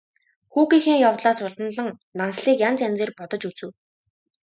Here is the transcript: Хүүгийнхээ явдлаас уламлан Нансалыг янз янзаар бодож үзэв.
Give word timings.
Хүүгийнхээ 0.53 0.97
явдлаас 1.09 1.39
уламлан 1.45 1.89
Нансалыг 2.17 2.57
янз 2.67 2.79
янзаар 2.87 3.11
бодож 3.17 3.43
үзэв. 3.49 3.69